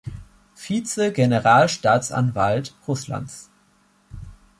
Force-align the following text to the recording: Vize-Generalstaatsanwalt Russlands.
Vize-Generalstaatsanwalt 0.55 2.73
Russlands. 2.87 3.51